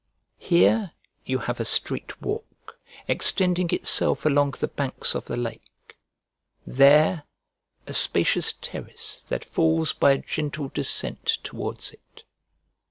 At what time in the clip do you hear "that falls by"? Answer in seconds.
9.21-10.13